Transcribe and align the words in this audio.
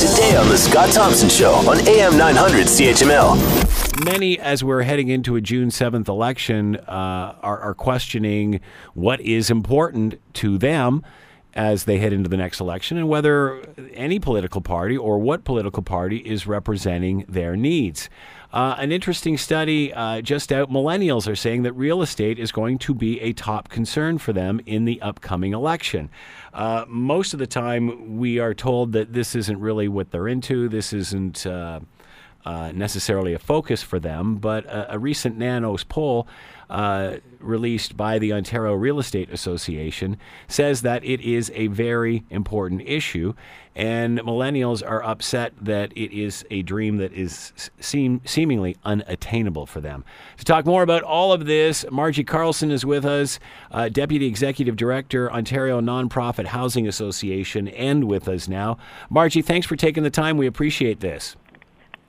today 0.00 0.34
on 0.34 0.48
The 0.48 0.56
Scott 0.56 0.90
Thompson 0.94 1.28
Show 1.28 1.52
on 1.68 1.86
AM 1.86 2.16
900 2.16 2.68
CHML. 2.68 4.02
Many, 4.02 4.38
as 4.38 4.64
we're 4.64 4.80
heading 4.80 5.08
into 5.08 5.36
a 5.36 5.42
June 5.42 5.68
7th 5.68 6.08
election, 6.08 6.76
uh, 6.76 7.36
are, 7.42 7.58
are 7.58 7.74
questioning 7.74 8.62
what 8.94 9.20
is 9.20 9.50
important 9.50 10.18
to 10.34 10.56
them 10.56 11.04
as 11.54 11.84
they 11.84 11.98
head 11.98 12.12
into 12.12 12.28
the 12.28 12.36
next 12.36 12.60
election 12.60 12.96
and 12.96 13.08
whether 13.08 13.62
any 13.94 14.18
political 14.18 14.60
party 14.60 14.96
or 14.96 15.18
what 15.18 15.44
political 15.44 15.82
party 15.82 16.18
is 16.18 16.46
representing 16.46 17.24
their 17.28 17.56
needs. 17.56 18.08
Uh, 18.52 18.74
an 18.78 18.90
interesting 18.90 19.38
study 19.38 19.92
uh, 19.92 20.20
just 20.20 20.50
out 20.50 20.70
millennials 20.70 21.30
are 21.30 21.36
saying 21.36 21.62
that 21.62 21.72
real 21.74 22.02
estate 22.02 22.38
is 22.38 22.50
going 22.50 22.78
to 22.78 22.92
be 22.94 23.20
a 23.20 23.32
top 23.32 23.68
concern 23.68 24.18
for 24.18 24.32
them 24.32 24.60
in 24.66 24.84
the 24.84 25.00
upcoming 25.02 25.52
election. 25.52 26.08
Uh, 26.52 26.84
most 26.88 27.32
of 27.32 27.38
the 27.38 27.46
time, 27.46 28.18
we 28.18 28.40
are 28.40 28.54
told 28.54 28.92
that 28.92 29.12
this 29.12 29.36
isn't 29.36 29.60
really 29.60 29.86
what 29.86 30.10
they're 30.10 30.28
into. 30.28 30.68
This 30.68 30.92
isn't. 30.92 31.46
Uh, 32.42 32.72
necessarily 32.74 33.34
a 33.34 33.38
focus 33.38 33.82
for 33.82 34.00
them, 34.00 34.36
but 34.36 34.64
a, 34.64 34.94
a 34.94 34.98
recent 34.98 35.36
Nanos 35.36 35.84
poll 35.84 36.26
uh, 36.70 37.16
released 37.38 37.96
by 37.98 38.18
the 38.18 38.32
Ontario 38.32 38.72
Real 38.72 38.98
Estate 38.98 39.30
Association 39.30 40.16
says 40.48 40.80
that 40.82 41.04
it 41.04 41.20
is 41.20 41.50
a 41.54 41.66
very 41.66 42.24
important 42.30 42.80
issue, 42.86 43.34
and 43.74 44.20
millennials 44.20 44.82
are 44.82 45.04
upset 45.04 45.52
that 45.60 45.92
it 45.96 46.12
is 46.16 46.46
a 46.50 46.62
dream 46.62 46.96
that 46.96 47.12
is 47.12 47.52
seem, 47.78 48.22
seemingly 48.24 48.76
unattainable 48.84 49.66
for 49.66 49.80
them. 49.82 50.04
To 50.38 50.44
talk 50.44 50.64
more 50.64 50.82
about 50.82 51.02
all 51.02 51.32
of 51.32 51.44
this, 51.44 51.84
Margie 51.90 52.24
Carlson 52.24 52.70
is 52.70 52.86
with 52.86 53.04
us, 53.04 53.38
uh, 53.70 53.90
Deputy 53.90 54.26
Executive 54.26 54.76
Director, 54.76 55.30
Ontario 55.30 55.80
Nonprofit 55.80 56.46
Housing 56.46 56.86
Association, 56.86 57.68
and 57.68 58.04
with 58.04 58.28
us 58.28 58.48
now. 58.48 58.78
Margie, 59.10 59.42
thanks 59.42 59.66
for 59.66 59.76
taking 59.76 60.04
the 60.04 60.10
time. 60.10 60.38
We 60.38 60.46
appreciate 60.46 61.00
this. 61.00 61.36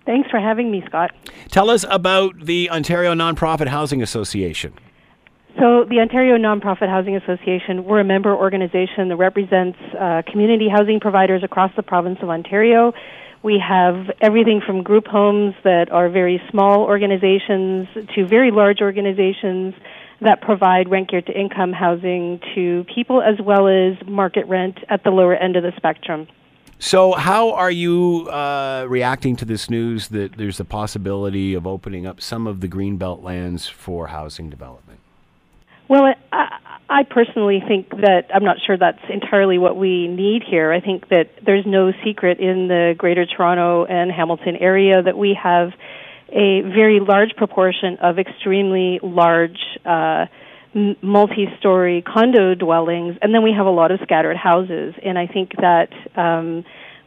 Thanks 0.06 0.30
for 0.30 0.40
having 0.40 0.72
me, 0.72 0.84
Scott. 0.88 1.12
Tell 1.50 1.70
us 1.70 1.86
about 1.90 2.40
the 2.46 2.70
Ontario 2.70 3.14
Nonprofit 3.14 3.68
Housing 3.68 4.02
Association. 4.02 4.74
So, 5.60 5.84
the 5.84 6.00
Ontario 6.00 6.38
Nonprofit 6.38 6.88
Housing 6.88 7.16
Association, 7.16 7.84
we're 7.84 8.00
a 8.00 8.06
member 8.06 8.34
organization 8.34 9.10
that 9.10 9.18
represents 9.18 9.78
uh, 10.00 10.22
community 10.32 10.70
housing 10.70 11.00
providers 11.00 11.44
across 11.44 11.72
the 11.76 11.84
province 11.84 12.20
of 12.22 12.30
Ontario. 12.30 12.94
We 13.44 13.60
have 13.60 14.10
everything 14.22 14.62
from 14.66 14.82
group 14.82 15.08
homes 15.08 15.56
that 15.64 15.92
are 15.92 16.10
very 16.10 16.42
small 16.50 16.84
organizations 16.84 17.88
to 18.16 18.26
very 18.26 18.52
large 18.52 18.82
organizations 18.82 19.74
that 20.22 20.42
provide 20.42 20.90
rent 20.90 21.10
geared 21.10 21.26
to 21.26 21.38
income 21.38 21.74
housing 21.74 22.40
to 22.56 22.86
people 22.94 23.22
as 23.22 23.36
well 23.44 23.68
as 23.68 23.98
market 24.08 24.48
rent 24.48 24.78
at 24.90 25.04
the 25.04 25.10
lower 25.10 25.36
end 25.36 25.56
of 25.56 25.64
the 25.64 25.74
spectrum. 25.76 26.28
So, 26.84 27.12
how 27.12 27.52
are 27.52 27.70
you 27.70 28.28
uh, 28.28 28.88
reacting 28.90 29.36
to 29.36 29.46
this 29.46 29.70
news 29.70 30.08
that 30.08 30.36
there's 30.38 30.60
a 30.60 30.66
possibility 30.66 31.54
of 31.54 31.68
opening 31.68 32.08
up 32.08 32.20
some 32.20 32.48
of 32.48 32.60
the 32.60 32.68
greenbelt 32.68 33.22
lands 33.22 33.68
for 33.68 34.08
housing 34.08 34.50
development? 34.50 35.00
Well, 35.88 36.12
I, 36.32 36.58
I 36.90 37.04
personally 37.04 37.62
think 37.68 37.92
that 37.92 38.32
I'm 38.34 38.44
not 38.44 38.58
sure 38.66 38.78
that's 38.78 39.04
entirely 39.10 39.60
what 39.60 39.78
we 39.78 40.08
need 40.08 40.42
here. 40.42 40.74
I 40.74 40.82
think 40.82 41.10
that 41.10 41.30
there's 41.46 41.68
no 41.68 41.92
secret 42.04 42.40
in 42.40 42.68
the 42.68 42.96
Greater 42.98 43.28
Toronto 43.28 43.86
and 43.86 44.12
Hamilton 44.12 44.56
area 44.56 45.04
that 45.04 45.16
we 45.16 45.38
have 45.42 45.74
a 46.30 46.62
very 46.62 47.00
large 47.00 47.36
proportion 47.38 47.98
of 48.02 48.18
extremely 48.18 49.00
large. 49.04 49.60
Uh, 49.86 50.26
multi-story 50.74 52.02
condo 52.02 52.56
dwellings, 52.56 53.18
and 53.22 53.34
then 53.34 53.44
we 53.44 53.52
have 53.52 53.66
a 53.66 53.72
lot 53.72 53.92
of 53.92 54.00
scattered 54.04 54.38
houses. 54.38 54.94
And 55.04 55.18
I 55.18 55.28
think 55.28 55.52
that 55.58 55.90
um, 56.16 56.64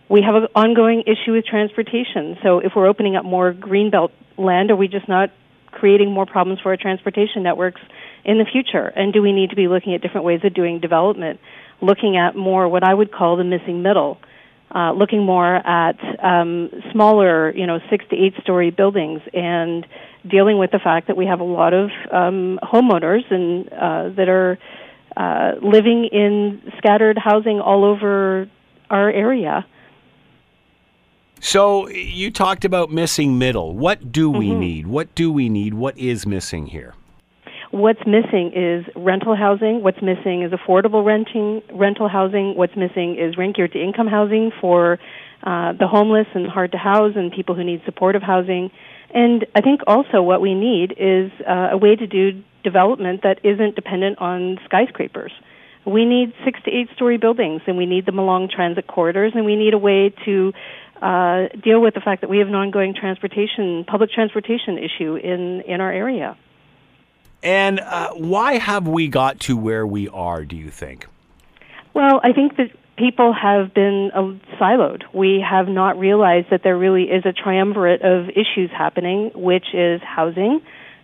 we 0.08 0.22
have 0.22 0.34
an 0.34 0.48
ongoing 0.54 1.02
issue 1.06 1.32
with 1.32 1.46
transportation. 1.46 2.36
So 2.42 2.58
if 2.58 2.72
we're 2.76 2.86
opening 2.86 3.16
up 3.16 3.24
more 3.24 3.52
greenbelt 3.52 4.10
land, 4.36 4.70
are 4.70 4.76
we 4.76 4.88
just 4.88 5.08
not 5.08 5.30
creating 5.70 6.12
more 6.12 6.26
problems 6.26 6.60
for 6.60 6.70
our 6.70 6.76
transportation 6.76 7.42
networks 7.42 7.80
in 8.24 8.38
the 8.38 8.44
future? 8.44 8.86
And 8.86 9.12
do 9.12 9.22
we 9.22 9.32
need 9.32 9.50
to 9.50 9.56
be 9.56 9.66
looking 9.66 9.94
at 9.94 10.02
different 10.02 10.26
ways 10.26 10.40
of 10.44 10.54
doing 10.54 10.80
development, 10.80 11.40
looking 11.80 12.16
at 12.16 12.36
more 12.36 12.68
what 12.68 12.84
I 12.84 12.92
would 12.92 13.12
call 13.12 13.36
the 13.36 13.44
missing 13.44 13.82
middle? 13.82 14.18
Uh, 14.74 14.92
looking 14.92 15.22
more 15.22 15.54
at 15.54 15.96
um, 16.24 16.68
smaller, 16.90 17.54
you 17.54 17.64
know, 17.64 17.78
six 17.90 18.04
to 18.10 18.16
eight 18.16 18.34
story 18.42 18.70
buildings 18.70 19.20
and 19.32 19.86
dealing 20.28 20.58
with 20.58 20.70
the 20.70 20.78
fact 20.78 21.08
that 21.08 21.16
we 21.16 21.26
have 21.26 21.40
a 21.40 21.44
lot 21.44 21.74
of 21.74 21.90
um, 22.12 22.58
homeowners 22.62 23.30
and 23.30 23.68
uh, 23.72 24.08
that 24.16 24.28
are 24.28 24.58
uh, 25.16 25.52
living 25.62 26.08
in 26.10 26.62
scattered 26.78 27.18
housing 27.18 27.60
all 27.60 27.84
over 27.84 28.48
our 28.90 29.10
area. 29.10 29.66
So 31.40 31.88
you 31.88 32.30
talked 32.30 32.64
about 32.64 32.90
missing 32.90 33.38
middle. 33.38 33.76
What 33.76 34.12
do 34.12 34.30
we 34.30 34.48
mm-hmm. 34.48 34.60
need? 34.60 34.86
What 34.86 35.14
do 35.14 35.30
we 35.30 35.48
need? 35.48 35.74
What 35.74 35.96
is 35.98 36.26
missing 36.26 36.66
here? 36.66 36.94
What's 37.70 38.00
missing 38.06 38.52
is 38.54 38.84
rental 38.94 39.36
housing. 39.36 39.82
What's 39.82 40.00
missing 40.00 40.42
is 40.42 40.52
affordable 40.52 41.04
renting 41.04 41.60
rental 41.72 42.08
housing. 42.08 42.54
What's 42.56 42.76
missing 42.76 43.18
is 43.18 43.36
rent 43.36 43.56
geared 43.56 43.72
to 43.72 43.82
income 43.82 44.06
housing 44.06 44.52
for 44.60 44.98
uh, 45.44 45.72
the 45.74 45.86
homeless 45.86 46.26
and 46.34 46.46
hard 46.48 46.72
to 46.72 46.78
house 46.78 47.12
and 47.14 47.30
people 47.30 47.54
who 47.54 47.62
need 47.62 47.82
supportive 47.84 48.22
housing. 48.22 48.70
And 49.12 49.46
I 49.54 49.60
think 49.60 49.82
also 49.86 50.22
what 50.22 50.40
we 50.40 50.54
need 50.54 50.94
is 50.98 51.30
uh, 51.46 51.68
a 51.72 51.76
way 51.76 51.94
to 51.94 52.06
do 52.06 52.42
development 52.64 53.22
that 53.22 53.38
isn't 53.44 53.76
dependent 53.76 54.18
on 54.18 54.58
skyscrapers. 54.64 55.32
We 55.84 56.06
need 56.06 56.32
six 56.44 56.58
to 56.64 56.70
eight 56.70 56.88
story 56.96 57.18
buildings, 57.18 57.60
and 57.66 57.76
we 57.76 57.84
need 57.84 58.06
them 58.06 58.18
along 58.18 58.48
transit 58.48 58.86
corridors, 58.86 59.32
and 59.34 59.44
we 59.44 59.54
need 59.54 59.74
a 59.74 59.78
way 59.78 60.14
to 60.24 60.52
uh, 61.02 61.48
deal 61.62 61.80
with 61.80 61.92
the 61.92 62.00
fact 62.00 62.22
that 62.22 62.30
we 62.30 62.38
have 62.38 62.48
an 62.48 62.54
ongoing 62.54 62.94
transportation, 62.94 63.84
public 63.84 64.10
transportation 64.10 64.78
issue 64.78 65.16
in, 65.16 65.60
in 65.60 65.82
our 65.82 65.92
area. 65.92 66.38
And 67.42 67.80
uh, 67.80 68.12
why 68.14 68.56
have 68.56 68.88
we 68.88 69.08
got 69.08 69.40
to 69.40 69.58
where 69.58 69.86
we 69.86 70.08
are, 70.08 70.46
do 70.46 70.56
you 70.56 70.70
think? 70.70 71.06
Well, 71.92 72.18
I 72.24 72.32
think 72.32 72.56
that 72.56 72.70
people 72.96 73.32
have 73.32 73.74
been 73.74 74.10
uh, 74.14 74.56
siloed. 74.60 75.02
We 75.12 75.44
have 75.48 75.68
not 75.68 75.98
realized 75.98 76.48
that 76.50 76.62
there 76.62 76.76
really 76.76 77.04
is 77.04 77.24
a 77.24 77.32
triumvirate 77.32 78.02
of 78.02 78.28
issues 78.30 78.70
happening, 78.70 79.30
which 79.34 79.66
is 79.74 80.00
housing, 80.02 80.60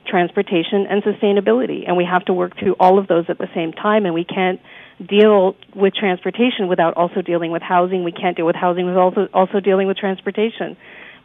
transportation, 0.06 0.87
and 0.89 1.03
sustainability. 1.03 1.87
And 1.87 1.97
we 1.97 2.05
have 2.05 2.25
to 2.27 2.33
work 2.33 2.59
through 2.59 2.77
all 2.78 2.99
of 2.99 3.06
those 3.06 3.25
at 3.28 3.39
the 3.39 3.49
same 3.55 3.73
time, 3.73 4.06
and 4.06 4.15
we 4.15 4.25
can't 4.25 4.61
deal 5.09 5.56
with 5.75 5.95
transportation 5.95 6.69
without 6.69 6.95
also 6.95 7.23
dealing 7.23 7.51
with 7.51 7.62
housing. 7.62 8.05
We 8.05 8.12
can't 8.12 8.37
deal 8.37 8.47
with 8.47 8.57
housing 8.57 8.87
without 8.87 9.01
also, 9.01 9.28
also 9.33 9.61
dealing 9.61 9.89
with 9.89 9.97
transportation. 9.97 10.77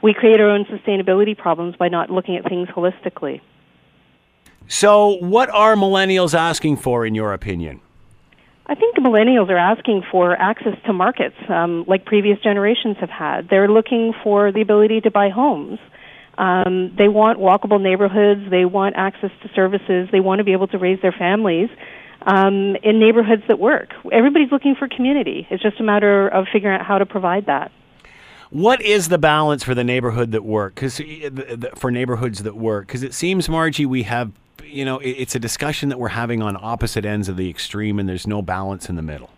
We 0.01 0.13
create 0.13 0.39
our 0.39 0.49
own 0.49 0.65
sustainability 0.65 1.37
problems 1.37 1.75
by 1.75 1.89
not 1.89 2.09
looking 2.09 2.37
at 2.37 2.47
things 2.47 2.69
holistically. 2.69 3.41
So, 4.67 5.17
what 5.19 5.49
are 5.49 5.75
millennials 5.75 6.33
asking 6.33 6.77
for, 6.77 7.05
in 7.05 7.13
your 7.13 7.33
opinion? 7.33 7.81
I 8.67 8.73
think 8.73 8.97
millennials 8.97 9.49
are 9.49 9.57
asking 9.57 10.03
for 10.11 10.35
access 10.35 10.73
to 10.85 10.93
markets 10.93 11.35
um, 11.49 11.85
like 11.87 12.05
previous 12.05 12.39
generations 12.39 12.97
have 12.99 13.11
had. 13.11 13.47
They're 13.49 13.67
looking 13.67 14.13
for 14.23 14.51
the 14.51 14.61
ability 14.61 15.01
to 15.01 15.11
buy 15.11 15.29
homes. 15.29 15.77
Um, 16.37 16.93
they 16.97 17.07
want 17.07 17.39
walkable 17.39 17.79
neighborhoods. 17.79 18.49
They 18.49 18.65
want 18.65 18.95
access 18.97 19.31
to 19.43 19.49
services. 19.55 20.09
They 20.11 20.19
want 20.19 20.39
to 20.39 20.43
be 20.43 20.53
able 20.53 20.67
to 20.69 20.77
raise 20.79 20.99
their 21.01 21.11
families 21.11 21.69
um, 22.23 22.75
in 22.83 22.99
neighborhoods 22.99 23.43
that 23.47 23.59
work. 23.59 23.89
Everybody's 24.11 24.51
looking 24.51 24.75
for 24.75 24.87
community. 24.87 25.47
It's 25.49 25.61
just 25.61 25.79
a 25.79 25.83
matter 25.83 26.27
of 26.27 26.47
figuring 26.51 26.79
out 26.79 26.85
how 26.85 26.97
to 26.97 27.05
provide 27.05 27.45
that. 27.45 27.71
What 28.49 28.81
is 28.81 29.09
the 29.09 29.17
balance 29.17 29.63
for 29.63 29.75
the 29.75 29.83
neighborhood 29.83 30.31
that 30.31 30.43
work? 30.43 30.75
Because 30.75 30.99
for 31.75 31.91
neighborhoods 31.91 32.43
that 32.43 32.55
work, 32.55 32.87
because 32.87 33.03
it 33.03 33.13
seems, 33.13 33.47
Margie, 33.47 33.85
we 33.85 34.03
have 34.03 34.31
you 34.63 34.85
know, 34.85 34.99
it's 34.99 35.35
a 35.35 35.39
discussion 35.39 35.89
that 35.89 35.99
we're 35.99 36.09
having 36.09 36.41
on 36.41 36.57
opposite 36.59 37.05
ends 37.05 37.29
of 37.29 37.37
the 37.37 37.49
extreme, 37.49 37.99
and 37.99 38.07
there's 38.07 38.27
no 38.27 38.41
balance 38.41 38.89
in 38.89 38.95
the 38.95 39.01
middle. 39.01 39.29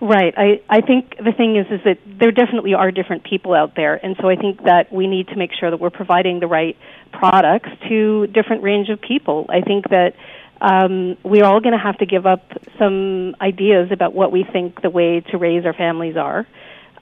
Right. 0.00 0.34
I, 0.36 0.60
I 0.68 0.82
think 0.82 1.16
the 1.16 1.32
thing 1.32 1.56
is 1.56 1.66
is 1.70 1.80
that 1.84 1.98
there 2.06 2.30
definitely 2.30 2.74
are 2.74 2.90
different 2.90 3.24
people 3.24 3.54
out 3.54 3.74
there, 3.76 3.94
and 3.94 4.14
so 4.20 4.28
I 4.28 4.36
think 4.36 4.64
that 4.64 4.92
we 4.92 5.06
need 5.06 5.28
to 5.28 5.36
make 5.36 5.52
sure 5.58 5.70
that 5.70 5.80
we're 5.80 5.90
providing 5.90 6.40
the 6.40 6.46
right 6.46 6.76
products 7.12 7.70
to 7.88 8.26
different 8.26 8.62
range 8.62 8.90
of 8.90 9.00
people. 9.00 9.46
I 9.48 9.62
think 9.62 9.88
that 9.88 10.14
um, 10.60 11.16
we're 11.22 11.44
all 11.44 11.60
going 11.60 11.72
to 11.72 11.82
have 11.82 11.98
to 11.98 12.06
give 12.06 12.26
up 12.26 12.42
some 12.78 13.36
ideas 13.40 13.90
about 13.90 14.14
what 14.14 14.32
we 14.32 14.44
think 14.44 14.82
the 14.82 14.90
way 14.90 15.20
to 15.20 15.38
raise 15.38 15.64
our 15.64 15.74
families 15.74 16.16
are. 16.16 16.40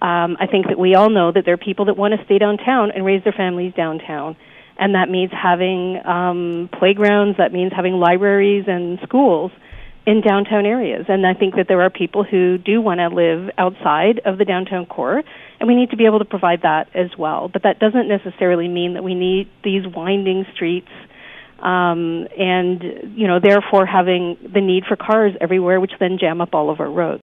Um, 0.01 0.37
I 0.39 0.47
think 0.47 0.67
that 0.69 0.79
we 0.79 0.95
all 0.95 1.11
know 1.11 1.33
that 1.33 1.45
there 1.45 1.55
are 1.55 1.59
people 1.59 1.87
that 1.87 1.97
want 1.97 2.15
to 2.19 2.25
stay 2.25 2.39
downtown 2.39 2.91
and 2.93 3.05
raise 3.05 3.25
their 3.25 3.33
families 3.33 3.73
downtown 3.75 4.37
and 4.79 4.94
that 4.94 5.09
means 5.09 5.31
having 5.32 6.00
um, 6.05 6.69
playgrounds, 6.79 7.38
that 7.38 7.53
means 7.53 7.73
having 7.75 7.94
libraries 7.94 8.65
and 8.67 8.99
schools 9.03 9.53
in 10.06 10.21
downtown 10.21 10.67
areas. 10.67 11.06
And 11.09 11.26
I 11.26 11.35
think 11.35 11.56
that 11.56 11.67
there 11.69 11.81
are 11.81 11.91
people 11.91 12.25
who 12.25 12.59
do 12.59 12.81
want 12.81 13.00
to 13.00 13.09
live 13.09 13.50
outside 13.56 14.21
of 14.25 14.38
the 14.38 14.44
downtown 14.44 14.87
core, 14.87 15.23
and 15.61 15.69
we 15.69 15.75
need 15.75 15.91
to 15.91 15.97
be 15.97 16.06
able 16.06 16.19
to 16.19 16.25
provide 16.25 16.62
that 16.62 16.88
as 16.94 17.11
well. 17.17 17.49
But 17.49 17.62
that 17.62 17.79
doesn't 17.79 18.09
necessarily 18.09 18.69
mean 18.69 18.94
that 18.94 19.05
we 19.05 19.15
need 19.15 19.49
these 19.62 19.87
winding 19.87 20.47
streets. 20.55 20.91
Um, 21.61 22.27
and 22.37 23.17
you 23.17 23.27
know, 23.27 23.38
therefore, 23.41 23.87
having 23.87 24.37
the 24.53 24.61
need 24.61 24.85
for 24.87 24.97
cars 24.97 25.32
everywhere, 25.41 25.81
which 25.81 25.93
then 25.99 26.19
jam 26.20 26.41
up 26.41 26.53
all 26.53 26.69
of 26.69 26.81
our 26.81 26.91
roads. 26.91 27.23